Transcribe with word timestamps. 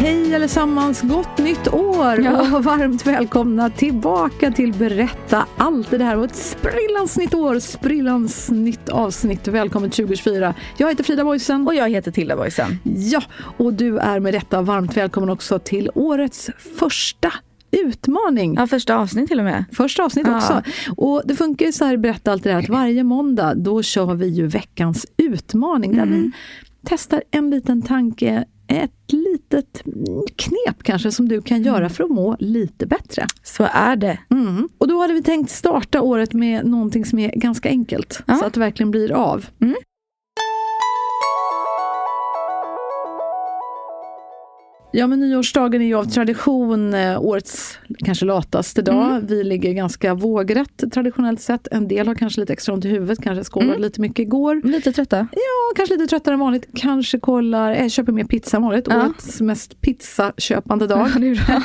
Hej 0.00 0.34
allesammans, 0.34 1.02
gott 1.02 1.38
nytt 1.38 1.68
år 1.74 2.20
Ja. 2.20 2.56
och 2.56 2.64
varmt 2.64 3.06
välkomna 3.06 3.70
tillbaka 3.70 4.50
till 4.50 4.72
Berätta 4.72 5.46
allt. 5.56 5.90
Det 5.90 6.04
här 6.04 6.16
var 6.16 6.24
ett 6.24 6.36
sprillans 6.36 7.16
nytt 7.18 7.34
år, 7.34 7.58
sprillans 7.58 8.50
nytt 8.50 8.88
avsnitt. 8.88 9.48
Välkommen 9.48 9.90
2024. 9.90 10.54
Jag 10.78 10.88
heter 10.88 11.04
Frida 11.04 11.24
Boysen. 11.24 11.66
Och 11.66 11.74
jag 11.74 11.88
heter 11.90 12.10
Tilda 12.10 12.36
Boysen. 12.36 12.78
Ja, 12.84 13.22
och 13.58 13.72
du 13.74 13.98
är 13.98 14.20
med 14.20 14.34
detta 14.34 14.62
varmt 14.62 14.96
välkommen 14.96 15.30
också 15.30 15.58
till 15.58 15.90
årets 15.94 16.50
första 16.78 17.32
utmaning. 17.70 18.54
Ja, 18.54 18.66
första 18.66 18.96
avsnitt 18.96 19.28
till 19.28 19.38
och 19.38 19.44
med. 19.44 19.64
Första 19.72 20.04
avsnitt 20.04 20.26
Ja. 20.26 20.36
också. 20.36 20.62
Och 20.96 21.22
det 21.24 21.36
funkar 21.36 21.66
ju 21.66 21.72
så 21.72 21.84
här, 21.84 21.96
berätta 21.96 22.32
allt 22.32 22.42
det 22.42 22.50
där, 22.50 22.58
att 22.58 22.68
varje 22.68 23.04
måndag 23.04 23.54
då 23.54 23.82
kör 23.82 24.14
vi 24.14 24.26
ju 24.28 24.46
veckans 24.46 25.06
utmaning. 25.16 25.96
Där 25.96 26.06
vi 26.06 26.30
testar 26.86 27.22
en 27.30 27.50
liten 27.50 27.82
tanke, 27.82 28.44
ett 28.70 29.12
litet 29.12 29.82
knep 30.36 30.82
kanske 30.82 31.12
som 31.12 31.28
du 31.28 31.42
kan 31.42 31.62
göra 31.62 31.88
för 31.88 32.04
att 32.04 32.10
må 32.10 32.36
lite 32.38 32.86
bättre. 32.86 33.26
Så 33.42 33.68
är 33.72 33.96
det. 33.96 34.18
Mm. 34.30 34.68
Och 34.78 34.88
då 34.88 35.00
hade 35.00 35.14
vi 35.14 35.22
tänkt 35.22 35.50
starta 35.50 36.00
året 36.00 36.32
med 36.32 36.66
någonting 36.66 37.04
som 37.04 37.18
är 37.18 37.30
ganska 37.30 37.68
enkelt. 37.68 38.22
Ja. 38.26 38.36
Så 38.36 38.44
att 38.44 38.54
det 38.54 38.60
verkligen 38.60 38.90
blir 38.90 39.12
av. 39.12 39.46
Mm. 39.60 39.76
Ja 44.92 45.06
men 45.06 45.20
nyårsdagen 45.20 45.82
är 45.82 45.86
ju 45.86 45.94
av 45.94 46.04
tradition 46.04 46.94
eh, 46.94 47.20
årets 47.22 47.78
kanske 47.98 48.24
lataste 48.24 48.82
dag. 48.82 49.10
Mm. 49.10 49.26
Vi 49.26 49.44
ligger 49.44 49.72
ganska 49.72 50.14
vågrätt 50.14 50.84
traditionellt 50.92 51.40
sett. 51.40 51.68
En 51.70 51.88
del 51.88 52.08
har 52.08 52.14
kanske 52.14 52.40
lite 52.40 52.52
extra 52.52 52.74
ont 52.74 52.84
i 52.84 52.88
huvudet, 52.88 53.22
kanske 53.22 53.44
skålade 53.44 53.70
Mm. 53.70 53.82
lite 53.82 54.00
mycket 54.00 54.18
igår. 54.18 54.60
Lite 54.64 54.92
trötta. 54.92 55.16
Ja, 55.32 55.76
kanske 55.76 55.94
lite 55.94 56.06
tröttare 56.06 56.34
än 56.34 56.40
vanligt. 56.40 56.68
Kanske 56.74 57.18
kollar, 57.18 57.72
eh, 57.72 57.88
köper 57.88 58.12
mer 58.12 58.24
pizza 58.24 58.56
än 58.56 58.62
vanligt. 58.62 58.86
Ja. 58.90 59.06
Årets 59.06 59.40
mest 59.40 59.80
pizzaköpande 59.80 60.86
dag. 60.86 61.08
Ja, 61.48 61.62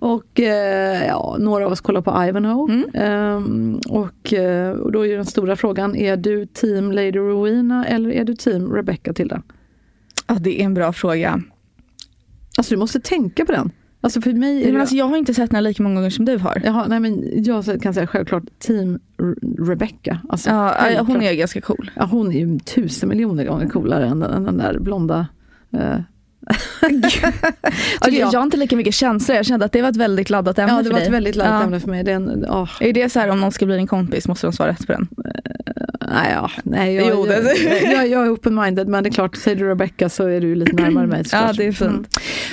och 0.00 0.40
eh, 0.40 1.06
ja, 1.06 1.36
några 1.40 1.66
av 1.66 1.72
oss 1.72 1.80
kollar 1.80 2.00
på 2.00 2.24
Ivanhoe. 2.28 2.72
Mm. 2.72 2.90
Ehm, 2.94 3.80
och, 3.88 4.32
eh, 4.32 4.70
och 4.70 4.92
då 4.92 5.00
är 5.00 5.08
ju 5.08 5.16
den 5.16 5.26
stora 5.26 5.56
frågan, 5.56 5.96
är 5.96 6.16
du 6.16 6.46
team 6.46 6.92
Lady 6.92 7.12
Rowena 7.18 7.86
eller 7.86 8.10
är 8.10 8.24
du 8.24 8.34
team 8.34 8.72
Rebecca 8.72 9.12
Tilda? 9.12 9.42
Ja, 10.26 10.34
det 10.40 10.60
är 10.60 10.64
en 10.64 10.74
bra 10.74 10.92
fråga. 10.92 11.42
Alltså 12.58 12.74
du 12.74 12.78
måste 12.78 13.00
tänka 13.00 13.44
på 13.44 13.52
den. 13.52 13.70
Alltså 14.00 14.20
för 14.20 14.32
mig 14.32 14.64
Men 14.64 14.74
det... 14.74 14.80
alltså, 14.80 14.94
jag 14.96 15.06
har 15.08 15.16
inte 15.16 15.34
sett 15.34 15.50
den 15.50 15.54
här 15.56 15.62
lika 15.62 15.82
många 15.82 15.94
gånger 15.94 16.10
som 16.10 16.24
du 16.24 16.36
har. 16.38 16.62
Jaha, 16.64 16.86
nej 16.88 17.00
men 17.00 17.44
jag 17.44 17.82
kan 17.82 17.94
säga 17.94 18.06
självklart 18.06 18.42
team 18.58 18.98
Rebecca. 19.58 20.18
Alltså, 20.28 20.50
Ja, 20.50 21.02
hon 21.06 21.22
är 21.22 21.32
ganska 21.32 21.60
cool. 21.60 21.90
Ja, 21.96 22.04
hon 22.04 22.32
är 22.32 22.38
ju 22.38 22.58
tusen 22.58 23.08
miljoner 23.08 23.44
gånger 23.44 23.68
coolare 23.68 24.06
än, 24.06 24.22
än 24.22 24.44
den 24.44 24.56
där 24.58 24.78
blonda. 24.78 25.26
eh, 25.72 25.80
Alltså, 26.80 28.20
jag. 28.20 28.32
jag. 28.32 28.38
har 28.38 28.42
inte 28.42 28.56
lika 28.56 28.76
mycket 28.76 28.94
känslor. 28.94 29.36
Jag 29.36 29.46
kände 29.46 29.66
att 29.66 29.72
det 29.72 29.82
var 29.82 29.88
ett 29.88 29.96
väldigt 29.96 30.30
laddat 30.30 30.58
ämne 30.58 30.72
Ja, 30.72 30.78
det 30.78 30.84
för 30.84 30.90
var 30.92 30.98
dig. 30.98 31.06
ett 31.08 31.14
väldigt 31.14 31.36
laddat 31.36 31.54
Ja. 31.60 31.62
ämne 31.64 31.80
för 31.80 31.88
mig. 31.88 32.04
Det 32.04 32.12
är 32.12 32.16
en, 32.16 32.46
åh, 32.48 32.70
Är 32.80 32.92
det 32.92 33.08
så 33.12 33.20
här 33.20 33.28
om 33.28 33.40
någon 33.40 33.52
ska 33.52 33.66
bli 33.66 33.76
din 33.76 33.86
kompis 33.86 34.28
måste 34.28 34.46
de 34.46 34.52
svara 34.52 34.70
rätt 34.70 34.86
på 34.86 34.92
den? 34.92 35.08
Nej, 36.14 36.32
ja, 36.32 36.50
nej, 36.64 36.94
jag, 36.94 37.08
Jo, 37.08 37.26
jag, 37.26 37.82
jag, 37.92 38.08
jag 38.08 38.26
är 38.26 38.30
open-minded 38.30 38.86
men 38.86 39.02
det 39.04 39.08
är 39.08 39.12
klart, 39.12 39.36
säger 39.36 39.56
du 39.56 39.64
Rebecca 39.68 40.08
så 40.08 40.26
är 40.26 40.40
du 40.40 40.54
lite 40.54 40.72
närmare 40.72 41.06
mig. 41.06 41.24
Ja, 41.32 41.52
det 41.52 41.66
är 41.66 41.72
fint. 41.72 41.90
Mm. 41.90 42.04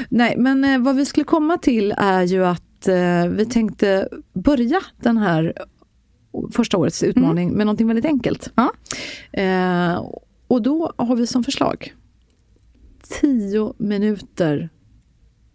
Nej, 0.09 0.35
men 0.37 0.63
eh, 0.63 0.79
vad 0.79 0.95
vi 0.95 1.05
skulle 1.05 1.23
komma 1.23 1.57
till 1.57 1.93
är 1.97 2.23
ju 2.23 2.45
att 2.45 2.87
eh, 2.87 3.25
vi 3.29 3.45
tänkte 3.45 4.07
börja 4.33 4.81
den 5.01 5.17
här 5.17 5.53
första 6.51 6.77
årets 6.77 7.03
utmaning 7.03 7.51
med 7.51 7.65
någonting 7.65 7.87
väldigt 7.87 8.05
enkelt. 8.05 8.51
Ja. 8.55 8.71
Eh, 9.41 10.05
och 10.47 10.61
då 10.61 10.93
har 10.97 11.15
vi 11.15 11.27
som 11.27 11.43
förslag 11.43 11.93
10 13.21 13.73
minuter 13.77 14.69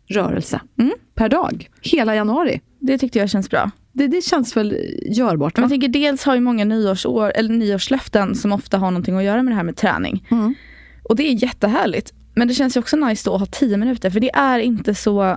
rörelse 0.09 0.61
Mm. 0.79 0.93
per 1.15 1.29
dag, 1.29 1.69
hela 1.83 2.15
januari. 2.15 2.61
Det 2.79 2.99
tyckte 2.99 3.19
jag 3.19 3.31
känns 3.31 3.51
bra. 3.51 3.71
Det, 3.97 4.09
det 4.09 4.25
känns 4.25 4.57
väl 4.57 4.77
görbart? 5.07 5.59
Va? 5.59 5.63
jag 5.63 5.71
tänker 5.71 5.89
dels 5.89 6.25
har 6.25 6.35
ju 6.35 6.41
många 6.41 6.65
nyårsår, 6.65 7.33
eller 7.35 7.55
nyårslöften 7.55 8.35
som 8.35 8.53
ofta 8.53 8.79
har 8.79 8.91
någonting 8.91 9.17
att 9.17 9.25
göra 9.25 9.43
med 9.43 9.53
det 9.53 9.57
här 9.57 9.63
med 9.63 9.77
träning. 9.77 10.27
Mm. 10.31 10.55
Och 11.03 11.17
det 11.17 11.23
är 11.23 11.43
jättehärligt. 11.43 12.13
Men 12.35 12.49
det 12.49 12.55
känns 12.55 12.77
ju 12.77 12.81
också 12.81 12.97
nice 12.97 13.31
då 13.31 13.35
att 13.35 13.41
ha 13.41 13.47
10 13.47 13.77
minuter, 13.77 14.11
för 14.11 14.21
det 14.21 14.31
är 14.35 14.59
inte 14.59 14.95
så 14.95 15.37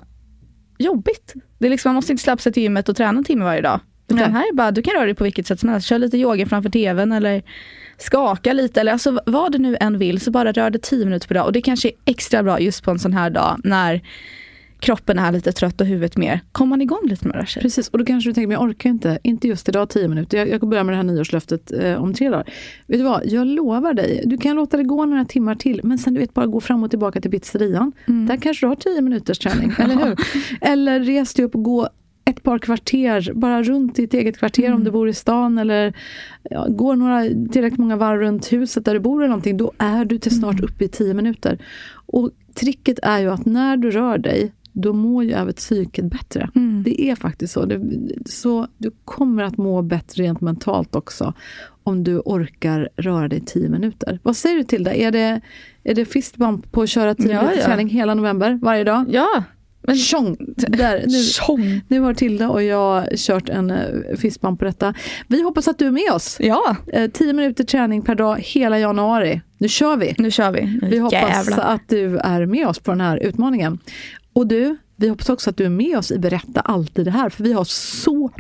jobbigt. 0.78 1.34
Det 1.60 1.66
är 1.66 1.70
liksom, 1.70 1.90
man 1.90 1.96
måste 1.96 2.12
inte 2.12 2.24
släppa 2.24 2.42
sig 2.42 2.54
till 2.54 2.64
gymmet 2.64 2.90
och 2.90 2.96
träna 2.96 3.18
en 3.18 3.24
timme 3.24 3.46
varje 3.46 3.62
dag. 3.62 3.80
Utan 4.08 4.18
Nej. 4.18 4.32
här 4.32 4.50
är 4.50 4.56
bara, 4.56 4.72
du 4.72 4.82
kan 4.82 4.94
röra 4.94 5.06
dig 5.06 5.16
på 5.16 5.24
vilket 5.24 5.48
sätt 5.48 5.60
som 5.60 5.70
helst. 5.70 5.88
Kör 5.88 6.00
lite 6.00 6.18
yoga 6.18 6.46
framför 6.46 6.70
tvn 6.70 7.12
eller 7.12 7.44
skaka 7.98 8.54
lite. 8.54 8.82
Eller 8.82 8.92
alltså 8.92 9.20
vad 9.26 9.52
du 9.52 9.58
nu 9.58 9.78
än 9.80 9.98
vill, 9.98 10.20
så 10.20 10.32
bara 10.32 10.52
rör 10.52 10.70
dig 10.70 10.82
10 10.82 11.06
minuter 11.06 11.28
per 11.28 11.36
dag. 11.36 11.46
Och 11.46 11.54
det 11.54 11.62
kanske 11.62 11.88
är 11.88 11.94
extra 12.06 12.44
bra 12.44 12.60
just 12.60 12.84
på 12.84 12.92
en 12.92 13.00
sån 13.00 13.14
här 13.14 13.30
dag 13.30 13.60
när 13.64 14.02
kroppen 14.80 15.20
är 15.20 15.32
lite 15.32 15.52
trött 15.52 15.82
och 15.82 15.88
huvudet 15.88 16.18
mer. 16.18 16.40
Kommer 16.52 16.70
man 16.70 16.82
igång 16.82 17.02
lite 17.04 17.28
med 17.28 17.36
det 17.36 17.40
här? 17.40 17.62
Precis, 17.62 17.88
och 17.90 17.98
då 17.98 18.06
kanske 18.06 18.30
du 18.30 18.34
tänker, 18.34 18.48
men 18.48 18.54
jag 18.54 18.64
orkar 18.64 18.90
inte, 18.90 19.20
inte 19.24 19.48
just 19.48 19.70
idag 19.70 19.90
10 19.90 20.08
minuter. 20.08 20.38
Jag, 20.38 20.50
jag 20.50 20.70
börjar 20.70 20.84
med 20.84 20.94
det 20.94 20.98
här 20.98 21.04
nyårslöftet 21.04 21.72
eh, 21.72 22.04
om 22.04 22.14
tre 22.14 22.30
dagar. 22.30 22.54
Vet 22.88 23.00
du 23.00 23.04
vad, 23.04 23.22
jag 23.26 23.48
lovar 23.48 23.94
dig, 23.94 24.24
du 24.26 24.38
kan 24.38 24.56
låta 24.56 24.78
det 24.78 24.84
gå 24.84 25.06
några 25.06 25.26
timmar 25.26 25.56
till, 25.56 25.82
men 25.84 25.98
sen 25.98 26.14
du 26.14 26.20
vet 26.20 26.34
bara 26.34 26.46
gå 26.46 26.62
fram 26.62 26.84
och 26.84 26.90
tillbaka 26.90 27.22
till 27.22 27.32
pizzerian. 27.32 27.92
Där 28.28 28.38
kanske 28.38 28.66
du 28.66 28.68
har 28.70 28.76
10 28.76 29.02
minuters 29.02 29.40
träning, 29.40 29.74
eller 29.80 29.96
hur? 29.96 30.16
Eller 30.62 31.00
res 31.00 31.34
dig 31.34 31.46
upp 31.46 31.56
och 31.56 31.64
gå 31.64 31.90
ett 32.26 32.44
par 32.44 32.60
kvarter, 32.60 33.34
bara 33.34 33.64
runt 33.64 33.96
ditt 33.96 34.14
eget 34.14 34.38
kvarter 34.38 34.74
om 34.74 34.84
du 34.84 34.92
bor 34.92 35.10
i 35.10 35.14
stan 35.14 35.58
eller 35.58 35.94
ja, 36.50 36.66
går 36.70 36.96
några 36.96 37.24
tillräckligt 37.52 37.80
många 37.80 37.96
varv 37.96 38.20
runt 38.20 38.54
huset 38.54 38.86
där 38.86 38.94
du 38.94 39.00
bor 39.00 39.22
eller 39.22 39.30
någonting, 39.30 39.58
då 39.58 39.72
är 39.78 40.06
du 40.06 40.18
till 40.18 40.40
snart 40.40 40.60
uppe 40.60 40.86
i 40.86 40.88
10 40.88 41.14
minuter. 41.14 41.58
Och 42.06 42.32
tricket 42.54 43.00
är 43.04 43.20
ju 43.20 43.32
att 43.32 43.46
när 43.46 43.78
du 43.78 43.92
rör 43.92 44.18
dig, 44.18 44.54
då 44.82 44.94
mår 44.94 45.24
ju 45.24 45.32
även 45.32 45.54
psyket 45.54 46.06
bättre. 46.06 46.50
Det 46.86 47.02
är 47.02 47.16
faktiskt 47.16 47.54
så. 47.54 47.66
Det, 47.66 47.82
så. 48.26 48.68
Du 48.78 48.92
kommer 49.06 49.44
att 49.44 49.58
må 49.58 49.82
bättre 49.82 50.24
rent 50.24 50.42
mentalt 50.42 50.96
också 50.96 51.34
om 51.84 52.04
du 52.04 52.20
orkar 52.26 52.90
röra 52.98 53.28
dig 53.28 53.42
10 53.46 53.70
minuter. 53.70 54.20
Vad 54.24 54.36
säger 54.36 54.58
du 54.58 54.64
till 54.64 54.84
det? 54.84 55.04
Är 55.04 55.12
det, 55.12 55.42
är 55.84 55.96
det 55.96 56.06
fistbump 56.06 56.72
på 56.72 56.82
att 56.82 56.90
köra 56.90 57.16
10 57.16 57.32
Ja, 57.32 57.42
minuters 57.42 57.60
ja. 57.60 57.66
träning 57.66 57.90
hela 57.90 58.14
november, 58.14 58.60
varje 58.62 58.84
dag? 58.84 59.06
Ja, 59.12 59.44
men 59.82 59.96
Tjong! 59.98 60.38
Där, 60.58 61.04
nu, 61.08 61.24
Tjong. 61.24 61.82
nu 61.88 62.00
har 62.00 62.14
Tilda 62.14 62.50
och 62.50 62.64
jag 62.64 63.18
kört 63.18 63.50
en 63.50 63.72
eh, 63.72 63.78
fistbump 64.18 64.60
på 64.60 64.66
detta. 64.66 64.94
Vi 65.28 65.44
hoppas 65.44 65.68
att 65.68 65.78
du 65.80 65.88
är 65.88 65.92
med 65.92 66.12
oss. 66.14 66.38
Ja, 66.40 66.76
Eh, 66.94 67.10
10 67.12 67.34
minuter 67.34 67.64
träning 67.64 68.02
per 68.02 68.16
dag 68.16 68.40
hela 68.40 68.80
januari. 68.80 69.42
Nu 69.58 69.68
kör 69.68 69.98
vi! 69.98 70.16
nu 70.18 70.32
kör 70.32 70.52
vi. 70.52 70.80
Vi 70.90 70.98
hoppas 71.00 71.48
Jävlar. 71.50 71.60
att 71.74 71.82
du 71.88 72.18
är 72.18 72.46
med 72.46 72.68
oss 72.68 72.80
på 72.80 72.92
den 72.92 73.02
här 73.02 73.18
utmaningen. 73.18 73.80
Och 74.34 74.48
du, 74.48 74.78
vi 74.96 75.10
hoppas 75.10 75.30
också 75.30 75.50
att 75.50 75.58
du 75.58 75.66
är 75.66 75.70
med 75.70 75.98
oss 75.98 76.12
i 76.12 76.20
Berätta 76.20 76.62
alltid 76.62 77.06
det 77.06 77.12
här, 77.12 77.30
för 77.30 77.44
vi 77.44 77.54
har 77.54 77.64
så 77.64 78.32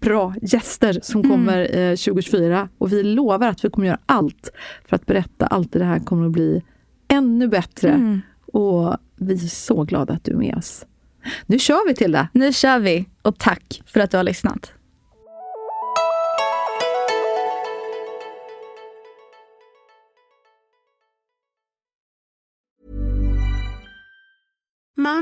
bra 0.00 0.34
gäster 0.42 0.98
som 1.02 1.20
Mm. 1.20 1.30
kommer 1.30 1.60
eh, 1.78 1.90
2024 1.96 2.68
och 2.78 2.92
vi 2.92 3.02
lovar 3.02 3.48
att 3.48 3.64
vi 3.64 3.70
kommer 3.70 3.86
göra 3.86 3.98
allt 4.06 4.50
för 4.88 4.96
att 4.96 5.06
berätta 5.06 5.46
alltid 5.46 5.80
det 5.80 5.84
här 5.84 5.98
kommer 5.98 6.26
att 6.26 6.32
bli 6.32 6.62
ännu 7.08 7.48
bättre 7.48 7.88
Mm. 7.90 8.20
Och 8.52 8.96
vi 9.16 9.34
är 9.34 9.38
så 9.38 9.84
glada 9.84 10.14
att 10.14 10.24
du 10.24 10.32
är 10.32 10.36
med 10.36 10.56
oss. 10.56 10.86
Nu 11.46 11.58
kör 11.58 11.88
vi 11.88 11.94
till 11.94 12.12
det! 12.12 12.28
Nu 12.32 12.52
kör 12.52 12.78
vi 12.78 13.06
och 13.22 13.38
tack 13.38 13.82
för 13.86 14.00
att 14.00 14.10
du 14.10 14.16
har 14.16 14.24
lyssnat. 14.24 14.72